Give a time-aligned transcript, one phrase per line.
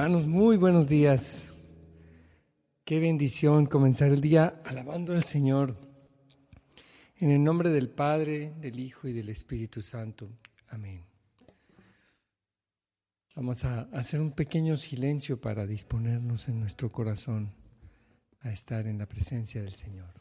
[0.00, 1.52] Hermanos, muy buenos días.
[2.86, 5.76] Qué bendición comenzar el día alabando al Señor.
[7.18, 10.30] En el nombre del Padre, del Hijo y del Espíritu Santo.
[10.70, 11.04] Amén.
[13.36, 17.52] Vamos a hacer un pequeño silencio para disponernos en nuestro corazón
[18.40, 20.19] a estar en la presencia del Señor.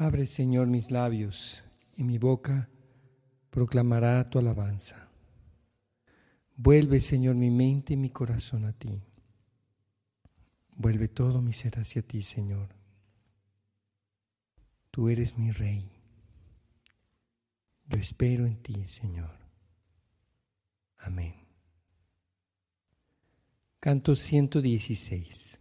[0.00, 1.64] Abre, Señor, mis labios
[1.96, 2.70] y mi boca
[3.50, 5.10] proclamará tu alabanza.
[6.54, 9.02] Vuelve, Señor, mi mente y mi corazón a ti.
[10.76, 12.76] Vuelve todo mi ser hacia ti, Señor.
[14.92, 15.90] Tú eres mi Rey.
[17.88, 19.36] Yo espero en ti, Señor.
[20.98, 21.34] Amén.
[23.80, 25.58] Canto 116.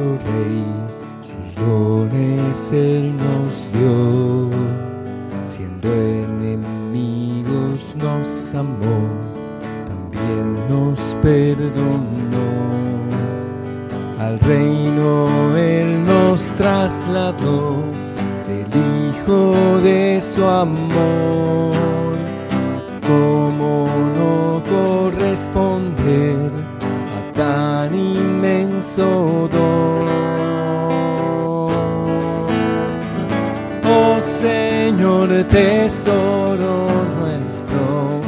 [0.00, 0.64] Nuestro Rey,
[1.22, 4.50] sus dones Él nos dio,
[5.46, 9.08] siendo enemigos nos amó,
[9.86, 12.50] también nos perdonó.
[14.18, 17.82] Al reino Él nos trasladó,
[18.46, 21.74] del Hijo de su amor.
[23.06, 26.50] ¿Cómo no corresponder?
[27.40, 29.79] tan inmenso don.
[35.20, 36.88] Señor, tesoro
[37.18, 38.20] nuestro,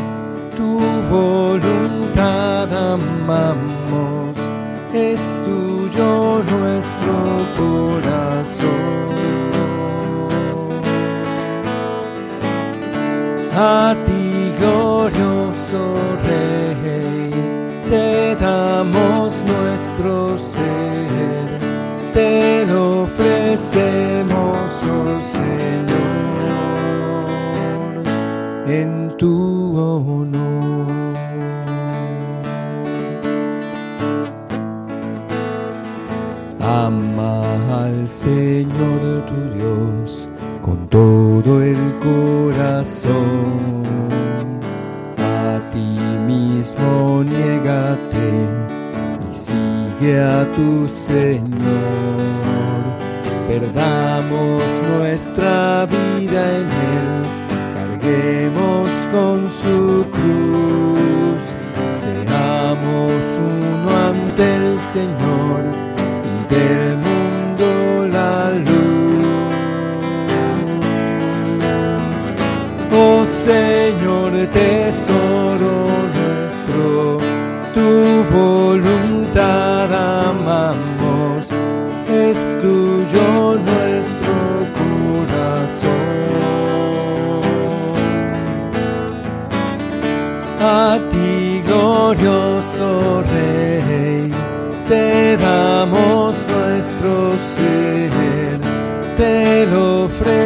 [0.54, 0.78] tu
[1.10, 4.36] voluntad amamos,
[4.92, 7.14] es tuyo nuestro
[7.56, 8.68] corazón.
[13.56, 17.30] A ti glorioso Rey
[17.88, 21.58] te damos nuestro ser,
[22.12, 24.31] te lo ofrecemos,
[30.02, 30.86] tu honor.
[36.60, 40.28] Ama al Señor tu Dios
[40.60, 43.82] con todo el corazón
[46.62, 48.28] mismo niégate
[49.30, 51.50] y sigue a tu Señor.
[53.48, 54.62] Perdamos
[54.96, 57.08] nuestra vida en Él,
[58.02, 61.42] carguemos con su cruz,
[61.90, 65.64] seamos uno ante el Señor
[66.24, 68.72] y del mundo la luz.
[72.94, 75.21] Oh Señor, tesoro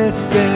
[0.06, 0.55] lo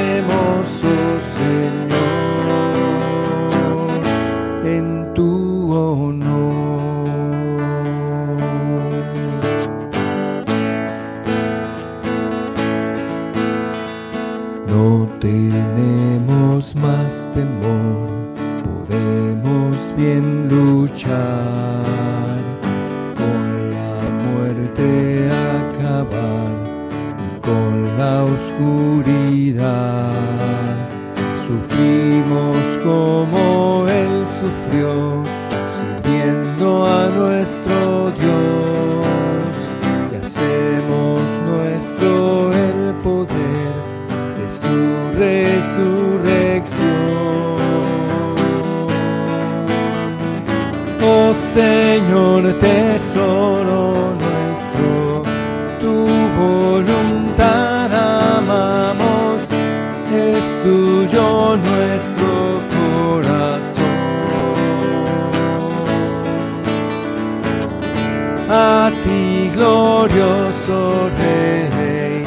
[70.00, 72.24] glorioso Rey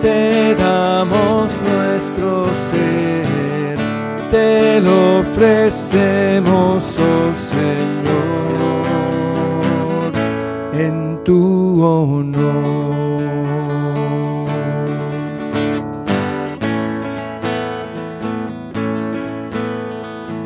[0.00, 3.78] te damos nuestro ser,
[4.30, 8.84] te lo ofrecemos, oh Señor,
[10.74, 12.92] en tu honor.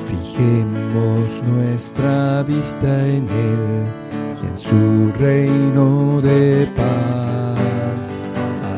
[0.07, 3.98] Fijemos nuestra vista en Él
[4.59, 8.17] su reino de paz,
[8.65, 8.75] a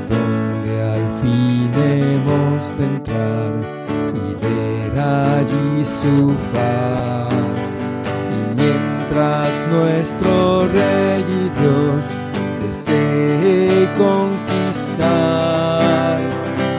[0.92, 3.50] al fin hemos de entrar
[4.14, 7.74] y ver allí su faz.
[8.36, 12.04] Y mientras nuestro Rey y Dios
[12.66, 15.00] desee conquistar,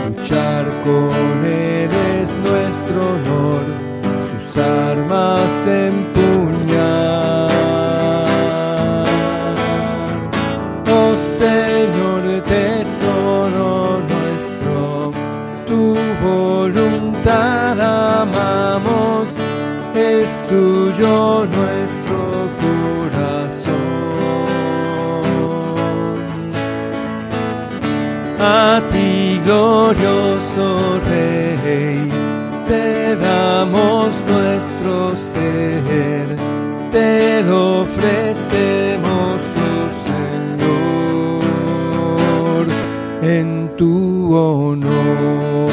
[0.09, 1.89] luchar con Él
[2.21, 3.63] es nuestro honor,
[4.29, 6.40] sus armas empuñar.
[14.07, 15.11] Nuestro,
[15.67, 17.79] tu voluntad
[18.21, 19.37] amamos,
[19.95, 23.81] es tuyo nuestro corazón.
[28.39, 32.09] A ti, glorioso Rey,
[32.67, 36.35] te damos nuestro ser,
[36.91, 39.20] te lo ofrecemos,
[44.35, 45.71] honor.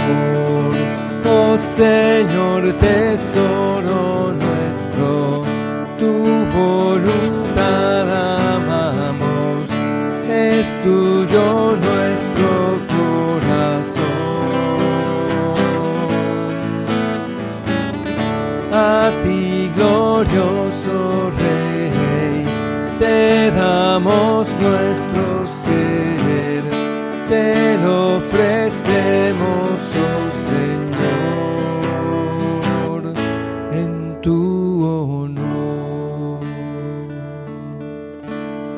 [1.24, 5.44] Oh Señor, tesoro nuestro,
[5.98, 6.12] tu
[6.56, 8.06] voluntad
[8.54, 9.68] amamos,
[10.28, 14.08] es tuyo nuestro corazón.
[18.72, 22.44] A ti, glorioso Rey,
[22.98, 25.07] te damos nuestro
[28.68, 30.28] ofrecemos, oh
[32.84, 33.02] Señor,
[33.72, 36.40] en tu honor.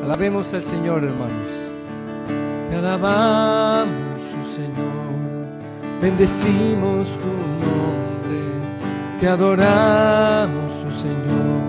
[0.05, 1.51] Alabemos al Señor, hermanos.
[2.69, 5.11] Te alabamos, oh Señor,
[6.01, 7.33] bendecimos tu
[7.65, 8.39] nombre,
[9.19, 11.59] te adoramos, oh Señor,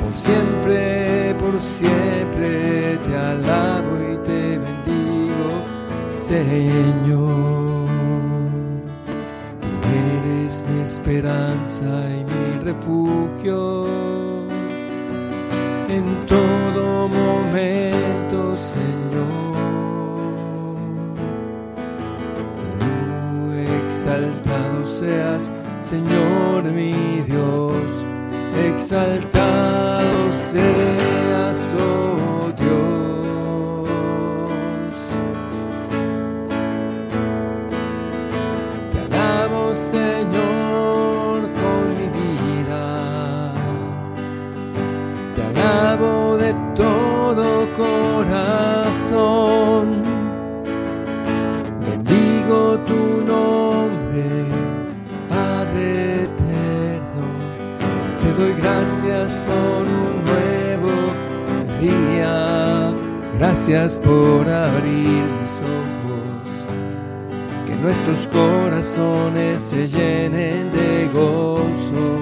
[0.00, 4.95] por siempre, por siempre te alabo y te bendigo,
[6.26, 7.86] Señor.
[9.60, 9.88] Tú
[10.18, 13.86] eres mi esperanza y mi refugio
[15.88, 19.54] en todo momento, Señor.
[22.80, 23.52] Tú
[23.86, 28.04] exaltado seas, Señor mi Dios,
[28.66, 32.35] exaltado seas, oh
[49.10, 50.02] corazón.
[51.88, 54.46] Bendigo tu nombre,
[55.28, 57.24] Padre eterno.
[58.20, 60.92] Te doy gracias por un nuevo
[61.80, 62.92] día.
[63.38, 66.66] Gracias por abrir mis ojos.
[67.66, 72.18] Que nuestros corazones se llenen de gozo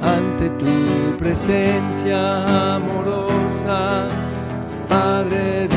[0.00, 4.08] ante tu presencia amorosa,
[4.88, 5.68] Padre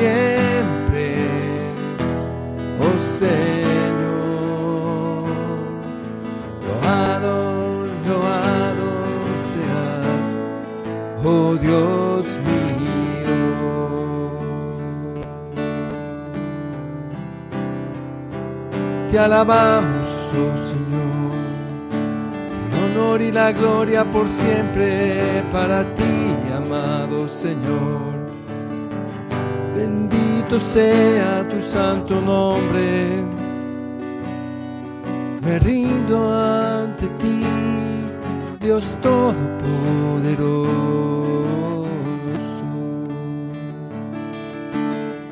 [0.00, 1.16] siempre,
[2.80, 3.28] oh Señor.
[6.66, 8.90] Loado, loado
[9.36, 10.38] seas,
[11.24, 12.60] oh Dios mío.
[19.10, 20.08] te alabamos,
[20.40, 21.10] oh Señor.
[22.68, 26.12] El honor y la gloria por siempre para ti,
[26.56, 28.29] amado Señor.
[30.50, 33.24] Bendito sea tu santo nombre.
[35.42, 37.44] Me rindo ante ti,
[38.58, 39.44] Dios Todopoderoso.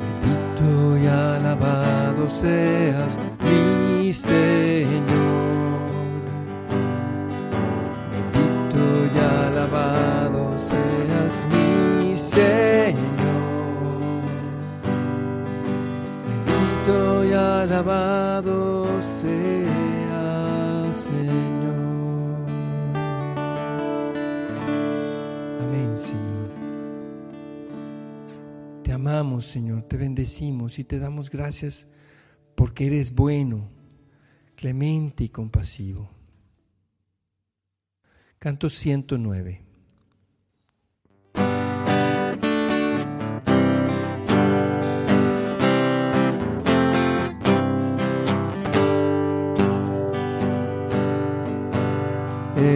[0.01, 5.01] Bendito y alabado seas mi Señor.
[8.13, 8.79] Bendito
[9.13, 11.68] y alabado seas mi
[17.79, 22.49] alabado sea Señor.
[25.61, 26.51] Amén, Señor.
[28.83, 31.87] Te amamos, Señor, te bendecimos y te damos gracias
[32.57, 33.69] porque eres bueno,
[34.57, 36.11] clemente y compasivo.
[38.41, 39.68] Canto 109.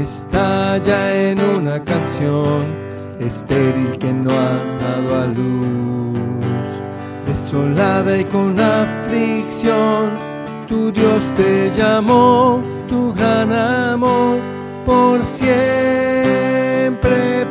[0.01, 2.65] Estalla en una canción
[3.21, 6.19] estéril que no has dado a luz,
[7.27, 10.11] desolada y con aflicción,
[10.67, 14.39] tu Dios te llamó, tu gran amor
[14.87, 15.47] por siempre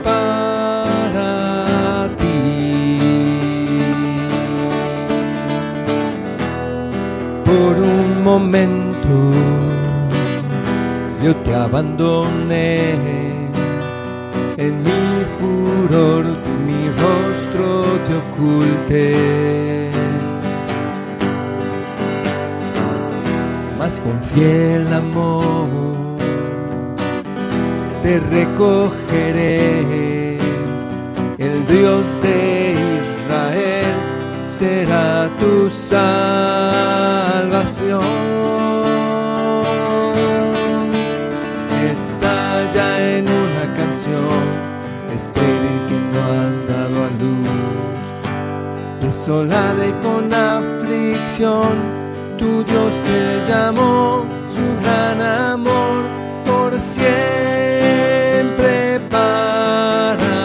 [0.03, 1.19] para
[2.17, 2.99] ti.
[7.45, 9.50] Por un momento
[11.23, 12.95] yo te abandoné
[14.57, 16.25] en mi furor,
[16.65, 17.67] mi rostro
[18.07, 19.09] te oculté.
[23.77, 25.67] Mas con fiel amor
[28.01, 29.81] te recogeré.
[31.37, 33.95] El Dios de Israel
[34.45, 36.01] será tu salvación.
[45.21, 48.05] Estéril que no has dado a luz.
[49.01, 51.73] Desolada y con aflicción,
[52.39, 53.99] tu Dios te llamó,
[54.55, 55.17] su gran
[55.51, 55.99] amor
[56.49, 57.99] por siempre
[59.15, 60.37] para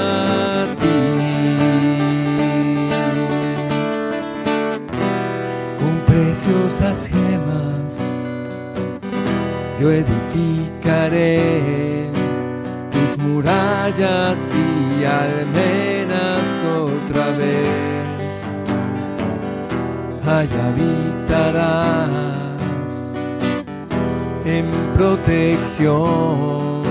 [0.83, 1.03] ti.
[5.81, 7.91] Con preciosas gemas
[9.81, 11.86] yo edificaré
[13.37, 18.51] murallas y almenas otra vez.
[20.27, 21.75] Allá habitarás
[24.45, 26.83] en protección.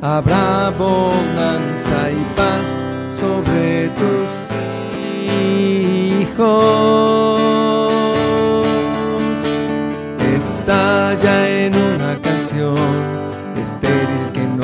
[0.00, 2.84] Habrá bonanza y paz
[3.20, 4.30] sobre tus
[6.22, 6.70] hijos.
[10.36, 13.30] Estalla en una canción
[13.60, 14.59] estéril que no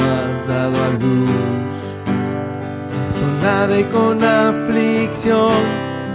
[3.49, 5.53] Y con aflicción,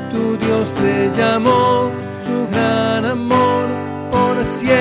[0.10, 1.90] tu Dios te llamó,
[2.26, 3.70] su gran amor
[4.12, 4.74] por siempre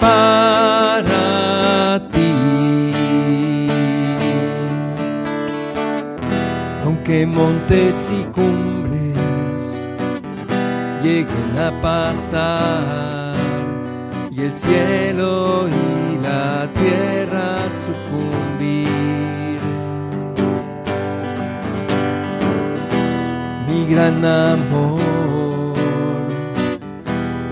[0.00, 2.90] para ti.
[6.84, 9.16] Aunque montes y cumbres
[11.04, 13.36] lleguen a pasar
[14.30, 18.47] y el cielo y la tierra sucumbir.
[23.88, 24.98] Gran amor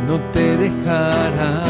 [0.06, 1.62] no te dejará,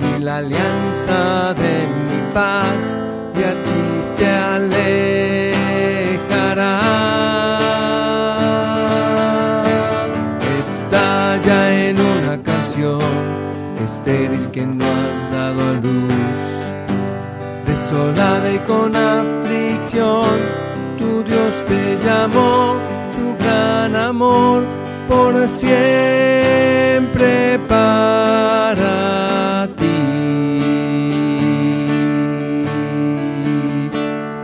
[0.00, 1.74] ni la alianza de
[2.06, 2.98] mi paz
[3.34, 4.80] de a ti se alejará.
[10.58, 11.58] Estalla
[11.88, 13.00] en una canción
[13.84, 16.12] estéril que no has dado a luz,
[17.66, 20.36] desolada y con aflicción,
[20.98, 22.76] tu Dios te llamó,
[23.20, 24.64] tu gran amor
[25.06, 27.34] por siempre
[27.68, 28.96] para
[29.78, 30.00] ti.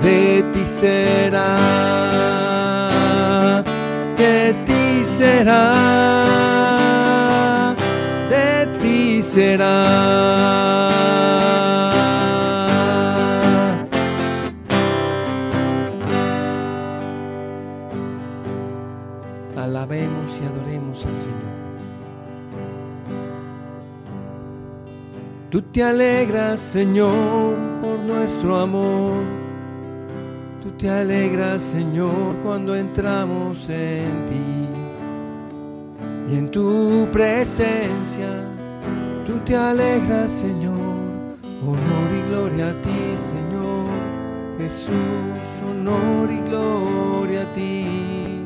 [0.02, 1.56] De ti será,
[4.18, 5.64] de ti será,
[8.28, 10.85] de ti será.
[25.76, 29.12] Te alegras, Señor, por nuestro amor.
[30.62, 34.68] Tú te alegras, Señor, cuando entramos en ti.
[36.32, 38.30] Y en tu presencia,
[39.26, 40.80] tú te alegras, Señor.
[41.68, 43.84] Honor y gloria a ti, Señor.
[44.56, 44.90] Jesús,
[45.68, 48.40] honor y gloria a ti.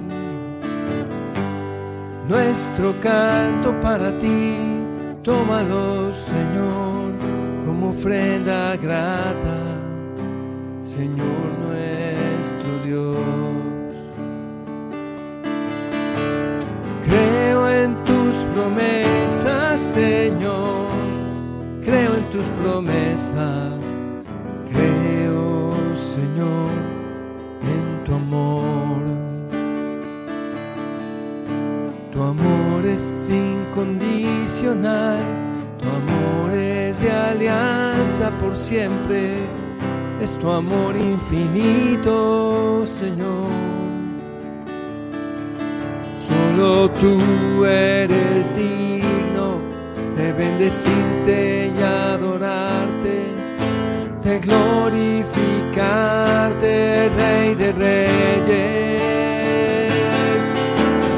[2.28, 4.56] Nuestro canto para ti,
[5.22, 6.89] tómalo, Señor,
[7.80, 9.56] como ofrenda grata,
[10.82, 13.16] Señor nuestro Dios.
[17.04, 20.88] Creo en tus promesas, Señor,
[21.82, 23.96] creo en tus promesas,
[24.70, 26.70] creo, Señor,
[27.62, 29.00] en tu amor.
[32.12, 35.18] Tu amor es incondicional,
[35.78, 36.19] tu amor
[37.00, 39.38] de alianza por siempre,
[40.20, 43.50] es tu amor infinito, Señor.
[46.20, 49.62] Solo tú eres digno
[50.16, 53.32] de bendecirte y adorarte,
[54.22, 58.80] de glorificarte, Rey de Reyes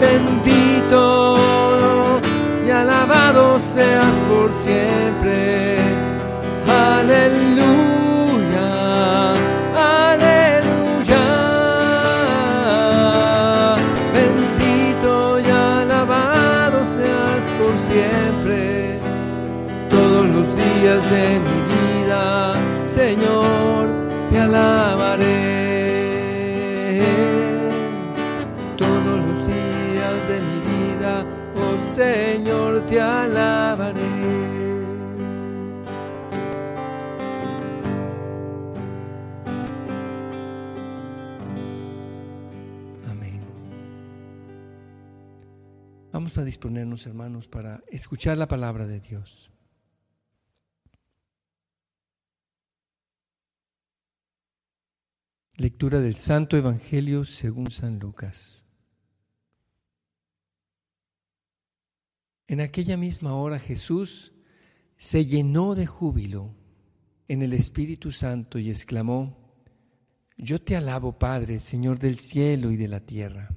[0.02, 1.36] bendito
[2.66, 5.78] y alabado seas por siempre.
[6.98, 8.70] Aleluya,
[10.12, 11.26] aleluya.
[14.14, 19.00] Bendito y alabado seas por siempre.
[19.90, 22.22] Todos los días de mi vida,
[22.86, 23.84] Señor,
[24.30, 25.62] te alabaré.
[31.94, 33.91] Señor, te alabaré.
[46.12, 49.50] Vamos a disponernos, hermanos, para escuchar la palabra de Dios.
[55.56, 58.62] Lectura del Santo Evangelio según San Lucas.
[62.46, 64.34] En aquella misma hora Jesús
[64.98, 66.54] se llenó de júbilo
[67.26, 69.56] en el Espíritu Santo y exclamó,
[70.36, 73.56] Yo te alabo, Padre, Señor del cielo y de la tierra,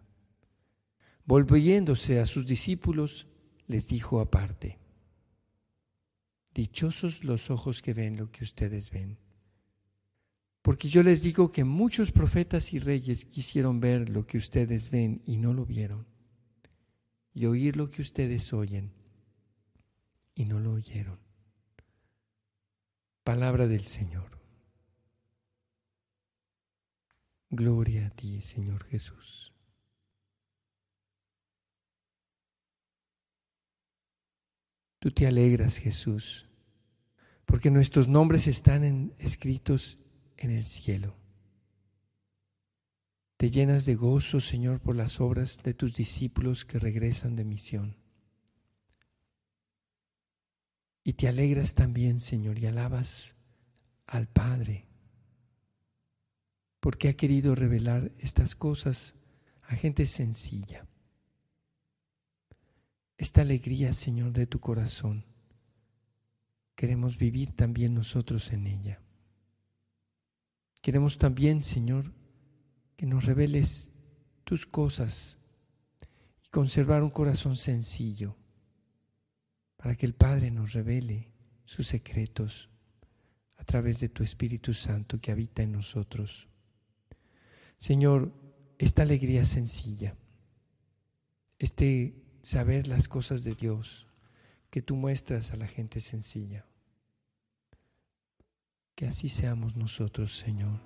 [1.31, 3.25] Volviéndose a sus discípulos,
[3.65, 4.79] les dijo aparte,
[6.53, 9.17] Dichosos los ojos que ven lo que ustedes ven.
[10.61, 15.21] Porque yo les digo que muchos profetas y reyes quisieron ver lo que ustedes ven
[15.25, 16.05] y no lo vieron
[17.33, 18.91] y oír lo que ustedes oyen
[20.35, 21.21] y no lo oyeron.
[23.23, 24.37] Palabra del Señor.
[27.49, 29.50] Gloria a ti, Señor Jesús.
[35.01, 36.47] Tú te alegras, Jesús,
[37.47, 39.97] porque nuestros nombres están escritos
[40.37, 41.17] en el cielo.
[43.35, 47.97] Te llenas de gozo, Señor, por las obras de tus discípulos que regresan de misión.
[51.03, 53.35] Y te alegras también, Señor, y alabas
[54.05, 54.85] al Padre,
[56.79, 59.15] porque ha querido revelar estas cosas
[59.63, 60.85] a gente sencilla.
[63.21, 65.23] Esta alegría, Señor, de tu corazón,
[66.73, 68.99] queremos vivir también nosotros en ella.
[70.81, 72.15] Queremos también, Señor,
[72.97, 73.91] que nos reveles
[74.43, 75.37] tus cosas
[76.43, 78.35] y conservar un corazón sencillo
[79.77, 81.31] para que el Padre nos revele
[81.65, 82.71] sus secretos
[83.57, 86.47] a través de tu Espíritu Santo que habita en nosotros.
[87.77, 88.33] Señor,
[88.79, 90.15] esta alegría sencilla,
[91.59, 94.07] este saber las cosas de Dios
[94.69, 96.65] que tú muestras a la gente sencilla,
[98.95, 100.79] que así seamos nosotros, Señor.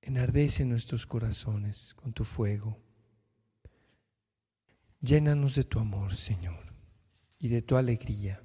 [0.00, 2.78] Enardece nuestros corazones con tu fuego.
[5.00, 6.72] Llénanos de tu amor, Señor,
[7.38, 8.42] y de tu alegría.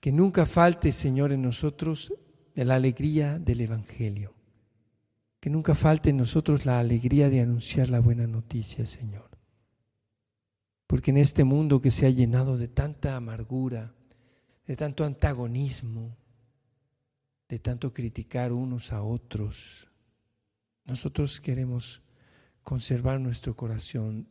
[0.00, 2.12] Que nunca falte, Señor, en nosotros
[2.54, 4.34] la alegría del Evangelio.
[5.38, 9.31] Que nunca falte en nosotros la alegría de anunciar la buena noticia, Señor.
[10.92, 13.94] Porque en este mundo que se ha llenado de tanta amargura,
[14.66, 16.18] de tanto antagonismo,
[17.48, 19.88] de tanto criticar unos a otros,
[20.84, 22.02] nosotros queremos
[22.62, 24.28] conservar nuestro corazón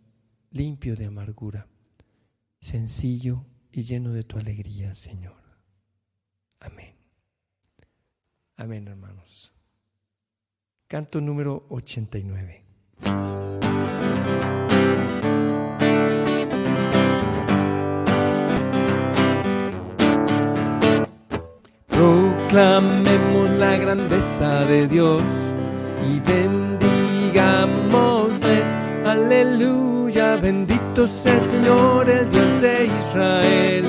[0.51, 1.65] limpio de amargura,
[2.59, 5.41] sencillo y lleno de tu alegría, Señor.
[6.59, 6.93] Amén.
[8.57, 9.51] Amén, hermanos.
[10.85, 13.60] Canto número 89.
[22.51, 25.21] Proclamemos la grandeza de Dios
[26.05, 28.61] y bendigamosle
[29.05, 33.85] Aleluya, bendito sea el Señor, el Dios de Israel,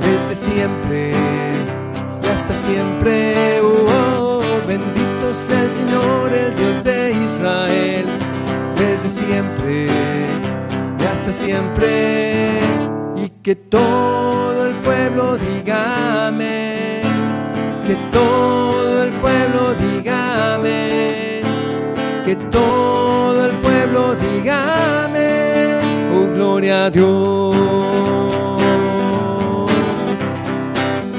[0.00, 3.60] desde siempre y hasta siempre.
[3.62, 8.06] Oh, bendito sea el Señor, el Dios de Israel,
[8.78, 9.86] desde siempre
[10.98, 12.58] y hasta siempre.
[13.14, 16.71] Y que todo el pueblo diga amén,
[17.92, 21.42] que todo el pueblo diga amén,
[22.24, 25.80] que todo el pueblo diga amén.
[26.14, 27.54] Oh, gloria a Dios.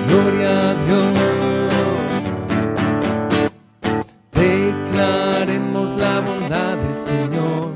[0.08, 1.14] Gloria a Dios.
[4.32, 7.70] Declaremos la bondad del Señor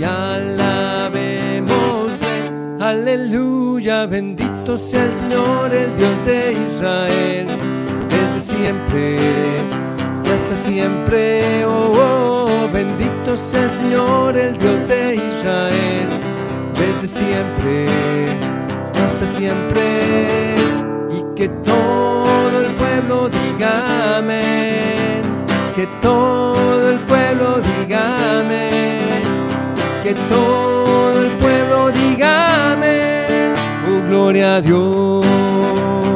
[0.00, 1.70] y alabémosle.
[2.80, 7.09] Aleluya, bendito sea el Señor, el Dios de Israel,
[8.50, 9.16] siempre
[10.34, 11.64] hasta siempre.
[11.64, 16.08] Oh, oh, bendito sea el Señor, el Dios de Israel,
[16.74, 17.86] desde siempre
[19.04, 20.54] hasta siempre.
[21.16, 25.22] Y que todo el pueblo diga amén,
[25.74, 29.22] que todo el pueblo diga amén,
[30.02, 33.52] que todo el pueblo diga amén.
[33.88, 36.09] Oh, gloria a Dios.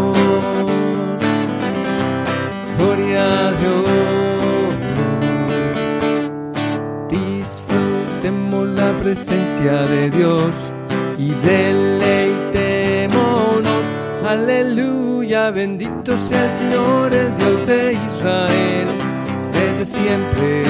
[9.14, 10.53] Presencia de Dios
[11.16, 13.85] y deleitémonos.
[14.27, 18.88] Aleluya, bendito sea el Señor, el Dios de Israel,
[19.53, 20.64] desde siempre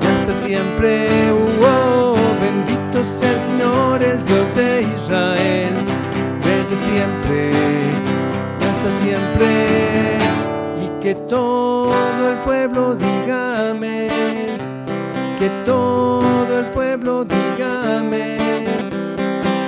[0.00, 1.06] y hasta siempre.
[1.32, 5.74] Oh, oh, bendito sea el Señor, el Dios de Israel,
[6.40, 7.50] desde siempre
[8.58, 10.16] y hasta siempre.
[10.82, 11.92] Y que todo
[12.30, 14.08] el pueblo diga amén,
[15.38, 15.93] que todo
[17.10, 18.38] amén,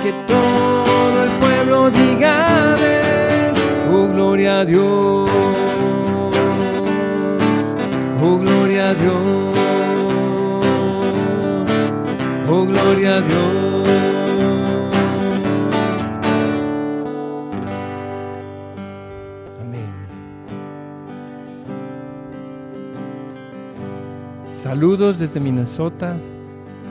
[0.03, 3.53] que todo el pueblo diga amén.
[3.91, 5.29] Oh, gloria a Dios,
[8.21, 9.57] oh, gloria a Dios,
[12.49, 13.77] oh, gloria a Dios.
[24.51, 26.17] Saludos desde Minnesota.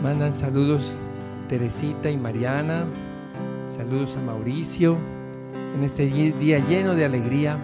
[0.02, 0.98] Mandan saludos
[1.48, 2.84] Teresita y Mariana.
[3.68, 4.96] Saludos a Mauricio
[5.74, 7.56] en este día lleno de alegría.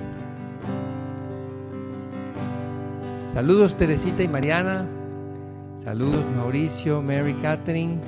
[3.28, 4.86] Saludos Teresita y Mariana.
[5.82, 7.98] Saludos Mauricio, Mary Catherine.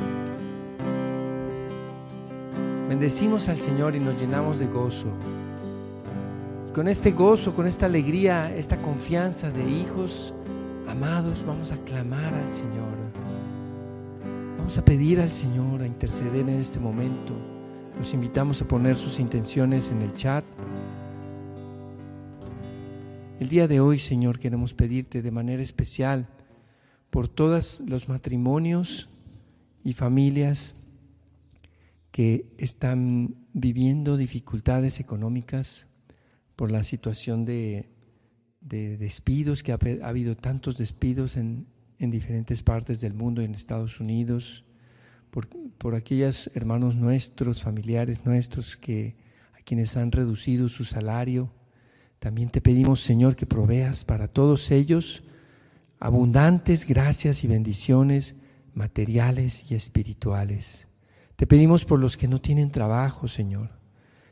[2.89, 5.09] Bendecimos al Señor y nos llenamos de gozo.
[6.75, 10.35] Con este gozo, con esta alegría, esta confianza de hijos
[10.89, 13.04] amados, vamos a clamar al Señor.
[14.65, 17.35] Vamos a pedir al Señor a interceder en este momento.
[17.99, 20.43] Los invitamos a poner sus intenciones en el chat.
[23.41, 26.29] El día de hoy, Señor, queremos pedirte de manera especial
[27.11, 29.11] por todos los matrimonios
[29.85, 30.75] y familias
[32.11, 35.89] que están viviendo dificultades económicas
[36.57, 37.91] por la situación de,
[38.63, 41.67] de despidos, que ha, ha habido tantos despidos en,
[42.05, 44.65] en diferentes partes del mundo, en Estados Unidos,
[45.31, 49.17] por, por aquellos hermanos nuestros, familiares nuestros, que
[49.59, 51.51] a quienes han reducido su salario.
[52.19, 55.25] También te pedimos, Señor, que proveas para todos ellos
[55.99, 58.37] abundantes gracias y bendiciones
[58.75, 60.87] materiales y espirituales.
[61.37, 63.71] Te pedimos por los que no tienen trabajo, Señor.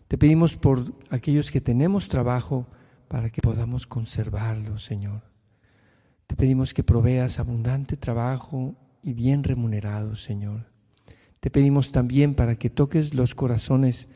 [0.08, 2.66] Te pedimos por aquellos que tenemos trabajo
[3.08, 5.31] para que podamos conservarlo, Señor.
[6.32, 10.72] Te pedimos que proveas abundante trabajo y bien remunerado, Señor.
[11.40, 14.08] Te pedimos también para que toques los corazones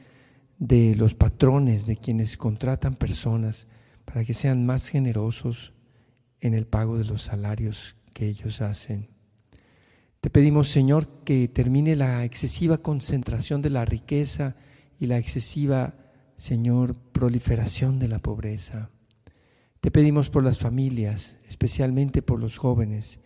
[0.58, 3.68] de los patrones, de quienes contratan personas,
[4.06, 5.74] para que sean más generosos
[6.40, 9.10] en el pago de los salarios que ellos hacen.
[10.22, 14.56] Te pedimos, Señor, que termine la excesiva concentración de la riqueza
[14.98, 15.96] y la excesiva,
[16.36, 18.88] Señor, proliferación de la pobreza.
[19.80, 23.20] Te pedimos por las familias, especialmente por los jóvenes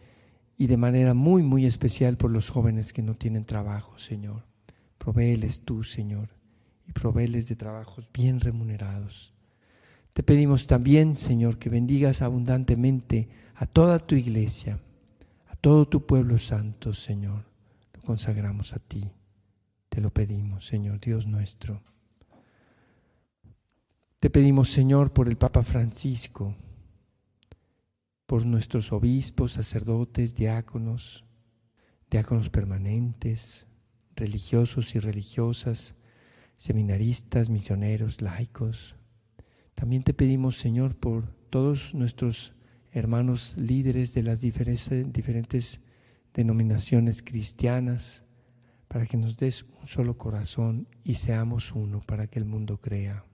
[0.56, 4.44] y de manera muy, muy especial por los jóvenes que no tienen trabajo, Señor.
[4.98, 6.28] Provéeles tú, Señor,
[6.86, 9.32] y provéeles de trabajos bien remunerados.
[10.12, 14.78] Te pedimos también, Señor, que bendigas abundantemente a toda tu iglesia,
[15.46, 17.44] a todo tu pueblo santo, Señor.
[17.94, 19.10] Lo consagramos a ti.
[19.88, 21.80] Te lo pedimos, Señor, Dios nuestro.
[24.20, 26.54] Te pedimos, Señor, por el Papa Francisco,
[28.26, 31.24] por nuestros obispos, sacerdotes, diáconos,
[32.10, 33.66] diáconos permanentes,
[34.14, 35.94] religiosos y religiosas,
[36.58, 38.94] seminaristas, misioneros, laicos.
[39.74, 42.52] También te pedimos, Señor, por todos nuestros
[42.92, 45.80] hermanos líderes de las diferentes
[46.34, 48.26] denominaciones cristianas,
[48.86, 53.24] para que nos des un solo corazón y seamos uno para que el mundo crea.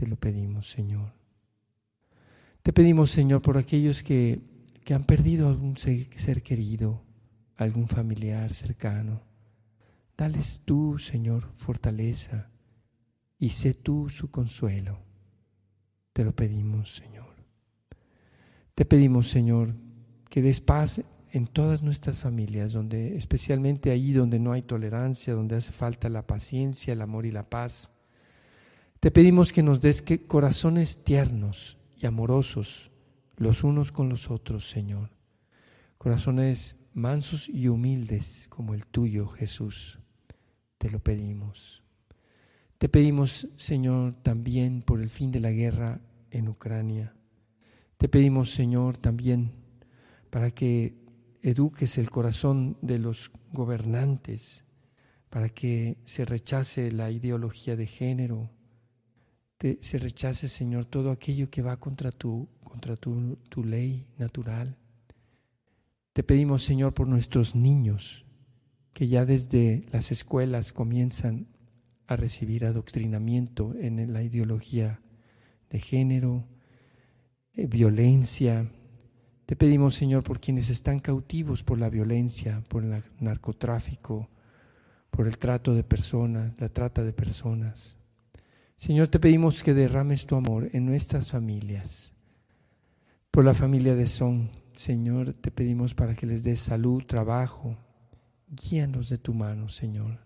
[0.00, 1.12] Te lo pedimos, Señor.
[2.62, 4.40] Te pedimos, Señor, por aquellos que,
[4.82, 7.02] que han perdido algún ser querido,
[7.58, 9.20] algún familiar cercano.
[10.16, 12.48] Dales tú, Señor, fortaleza
[13.38, 15.00] y sé tú su consuelo.
[16.14, 17.34] Te lo pedimos, Señor.
[18.74, 19.74] Te pedimos, Señor,
[20.30, 25.56] que des paz en todas nuestras familias, donde especialmente ahí donde no hay tolerancia, donde
[25.56, 27.99] hace falta la paciencia, el amor y la paz.
[29.00, 32.90] Te pedimos que nos des corazones tiernos y amorosos
[33.38, 35.08] los unos con los otros, Señor.
[35.96, 40.00] Corazones mansos y humildes como el tuyo, Jesús.
[40.76, 41.82] Te lo pedimos.
[42.76, 47.14] Te pedimos, Señor, también por el fin de la guerra en Ucrania.
[47.96, 49.52] Te pedimos, Señor, también
[50.28, 50.94] para que
[51.40, 54.64] eduques el corazón de los gobernantes,
[55.30, 58.50] para que se rechace la ideología de género,
[59.80, 64.76] se rechace, Señor, todo aquello que va contra tu, contra tu, tu ley natural.
[66.12, 68.24] Te pedimos, Señor, por nuestros niños,
[68.92, 71.46] que ya desde las escuelas comienzan
[72.06, 75.00] a recibir adoctrinamiento en la ideología
[75.68, 76.48] de género,
[77.52, 78.70] eh, violencia,
[79.50, 84.30] te pedimos, Señor, por quienes están cautivos por la violencia, por el narcotráfico,
[85.10, 87.96] por el trato de personas, la trata de personas.
[88.80, 92.14] Señor, te pedimos que derrames tu amor en nuestras familias.
[93.30, 97.76] Por la familia de Son, Señor, te pedimos para que les des salud, trabajo.
[98.48, 100.20] Guíanos de tu mano, Señor.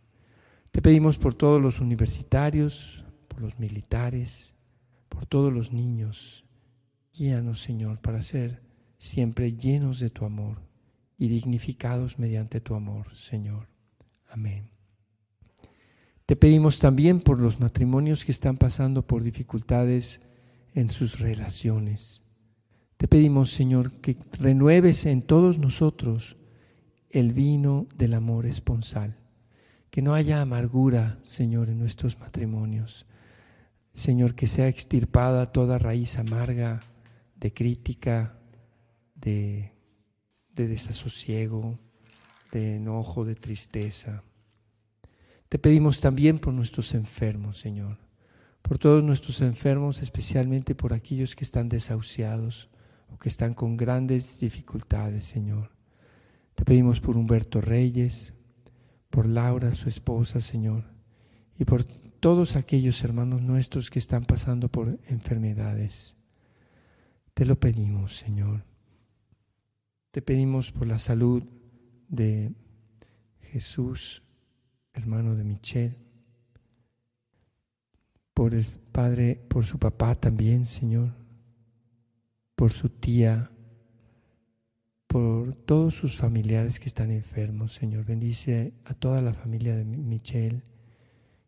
[0.71, 4.55] Te pedimos por todos los universitarios, por los militares,
[5.09, 6.45] por todos los niños.
[7.13, 8.63] Guíanos, Señor, para ser
[8.99, 10.63] siempre llenos de tu amor
[11.19, 13.67] y dignificados mediante tu amor, Señor.
[14.29, 14.74] Amén.
[16.27, 20.23] Te pedimos también por los matrimonios que están pasando por dificultades
[20.75, 22.23] en sus relaciones.
[22.97, 26.37] Te pedimos, Señor, que renueves en todos nosotros
[27.11, 29.19] el vino del amor esponsal.
[29.91, 33.07] Que no haya amargura, Señor, en nuestros matrimonios.
[33.93, 36.81] Señor, que sea extirpada toda raíz amarga
[37.37, 38.39] de crítica,
[39.15, 39.73] de,
[40.55, 41.79] desasosiego,
[42.51, 44.25] de enojo, de tristeza.
[45.55, 47.99] Te pedimos también por nuestros enfermos, Señor,
[48.61, 52.69] por todos nuestros enfermos, especialmente por aquellos que están desahuciados
[53.09, 55.71] o que están con grandes dificultades, Señor.
[56.57, 58.35] Te pedimos por Humberto Reyes,
[59.11, 60.87] por Laura, su esposa, Señor,
[61.57, 66.17] y por todos aquellos hermanos nuestros que están pasando por enfermedades.
[67.33, 68.65] Te lo pedimos, Señor.
[70.11, 71.45] Te pedimos por la salud
[72.09, 72.53] de
[73.53, 74.25] Jesús,
[74.95, 75.97] hermano de Michelle,
[78.33, 81.13] por el padre, por su papá también, Señor,
[82.57, 83.51] por su tía,
[85.07, 88.05] por todos sus familiares que están enfermos, Señor.
[88.05, 90.63] Bendice a toda la familia de Michelle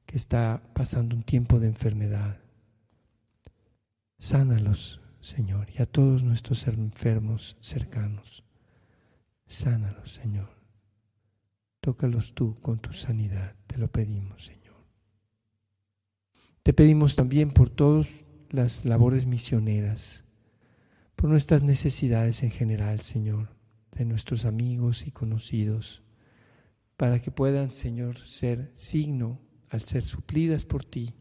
[0.06, 2.38] que está pasando un tiempo de enfermedad.
[4.18, 8.44] Sánalos, Señor, y a todos nuestros enfermos cercanos.
[9.46, 10.48] Sánalos, Señor.
[11.86, 14.74] Tócalos tú con tu sanidad, te lo pedimos, Señor.
[16.64, 18.08] Te pedimos también por todas
[18.50, 20.24] las labores misioneras,
[21.14, 23.50] por nuestras necesidades en general, Señor,
[23.92, 26.02] de nuestros amigos y conocidos,
[26.96, 31.14] para que puedan, Señor, ser signo al ser suplidas por ti.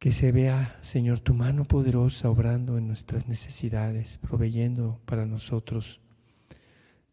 [0.00, 6.00] Que se vea, Señor, tu mano poderosa obrando en nuestras necesidades, proveyendo para nosotros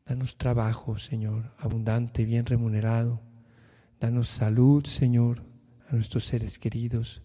[0.06, 3.22] Danos trabajo, Señor, abundante, bien remunerado.
[4.00, 5.44] Danos salud, Señor,
[5.90, 7.24] a nuestros seres queridos.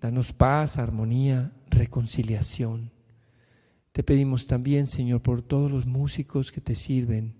[0.00, 2.90] Danos paz, armonía, reconciliación.
[3.92, 7.36] Te pedimos también, Señor, por todos los músicos que te sirven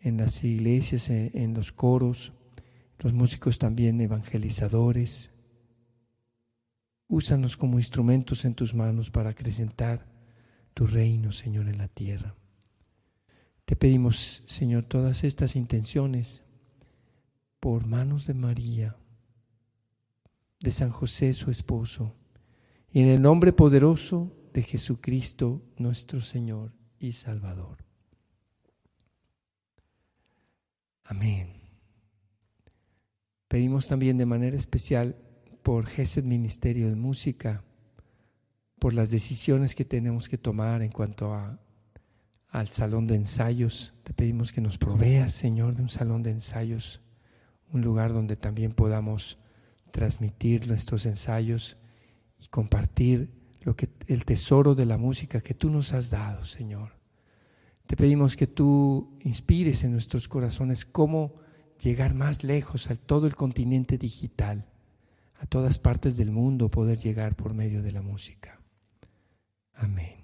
[0.00, 2.34] en las iglesias, en los coros,
[2.98, 5.30] los músicos también evangelizadores.
[7.08, 10.06] Úsanos como instrumentos en tus manos para acrecentar
[10.74, 12.34] tu reino, Señor, en la tierra.
[13.64, 16.42] Te pedimos, Señor, todas estas intenciones
[17.60, 18.96] por manos de María,
[20.60, 22.14] de San José, su esposo,
[22.92, 27.84] y en el nombre poderoso de Jesucristo, nuestro Señor y Salvador.
[31.04, 31.60] Amén.
[33.48, 35.16] Pedimos también de manera especial
[35.62, 37.64] por GESED Ministerio de Música,
[38.78, 41.58] por las decisiones que tenemos que tomar en cuanto a,
[42.54, 43.94] al salón de ensayos.
[44.04, 47.00] Te pedimos que nos proveas, Señor, de un salón de ensayos,
[47.72, 49.38] un lugar donde también podamos
[49.90, 51.76] transmitir nuestros ensayos
[52.38, 56.92] y compartir lo que el tesoro de la música que tú nos has dado, Señor.
[57.88, 61.34] Te pedimos que tú inspires en nuestros corazones cómo
[61.82, 64.68] llegar más lejos a todo el continente digital,
[65.40, 68.60] a todas partes del mundo poder llegar por medio de la música.
[69.74, 70.23] Amén.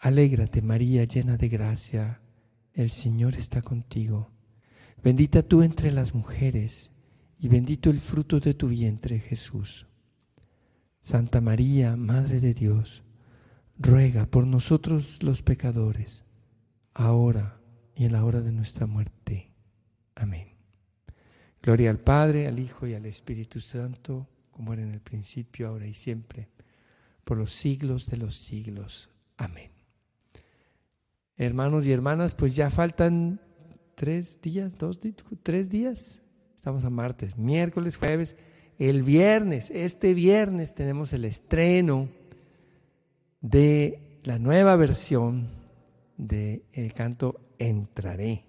[0.00, 2.20] Alégrate María, llena de gracia,
[2.72, 4.30] el Señor está contigo.
[5.02, 6.92] Bendita tú entre las mujeres
[7.40, 9.88] y bendito el fruto de tu vientre, Jesús.
[11.00, 13.02] Santa María, Madre de Dios,
[13.76, 16.24] ruega por nosotros los pecadores
[16.94, 17.60] ahora
[17.94, 19.52] y en la hora de nuestra muerte.
[20.14, 20.56] Amén.
[21.60, 25.86] Gloria al Padre, al Hijo y al Espíritu Santo, como era en el principio, ahora
[25.86, 26.48] y siempre,
[27.24, 29.10] por los siglos de los siglos.
[29.36, 29.77] Amén.
[31.40, 33.40] Hermanos y hermanas, pues ya faltan
[33.94, 34.98] tres días, dos,
[35.44, 36.24] tres días.
[36.56, 38.34] Estamos a martes, miércoles, jueves.
[38.76, 42.08] El viernes, este viernes tenemos el estreno
[43.40, 45.48] de la nueva versión
[46.16, 48.44] del el canto Entraré.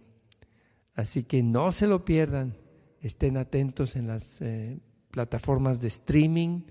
[0.95, 2.58] Así que no se lo pierdan,
[3.02, 4.80] estén atentos en las eh,
[5.12, 6.62] plataformas de streaming,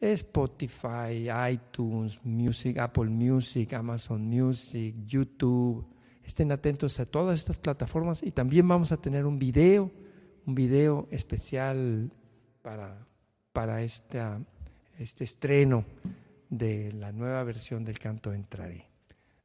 [0.00, 5.86] Spotify, iTunes, Music, Apple Music, Amazon Music, YouTube.
[6.22, 9.90] Estén atentos a todas estas plataformas y también vamos a tener un video,
[10.44, 12.10] un video especial
[12.62, 13.06] para,
[13.52, 15.84] para este estreno
[16.50, 18.88] de la nueva versión del canto Entraré.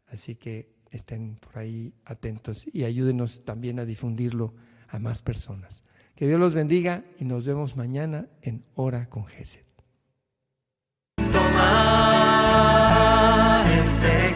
[0.07, 4.53] Así que estén por ahí atentos y ayúdenos también a difundirlo
[4.89, 5.83] a más personas.
[6.15, 9.70] Que Dios los bendiga y nos vemos mañana en Hora con Gesed.
[13.83, 14.30] stay.